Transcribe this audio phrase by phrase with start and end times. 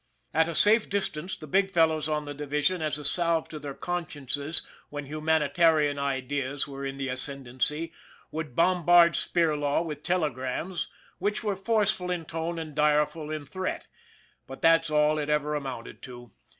[0.33, 3.75] At a safe distance, the Big Fellows on the division, as a salve to their
[3.75, 7.93] consciences when humanitarian ideas were in the ascendancy,
[8.31, 10.87] would bombard Spirlaw with telegrams
[11.19, 13.87] which were forceful in tone and direful in threat
[14.47, 16.31] but that's all it ever amounted to.